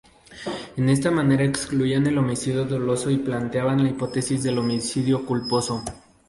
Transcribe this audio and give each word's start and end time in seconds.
En 0.77 0.89
esta 0.89 1.11
manera 1.11 1.43
excluían 1.43 2.07
el 2.07 2.17
homicidio 2.17 2.65
doloso 2.65 3.11
y 3.11 3.17
planteaban 3.17 3.83
la 3.83 3.89
hipótesis 3.91 4.41
del 4.41 4.57
homicidio 4.57 5.27
culposo. 5.27 5.83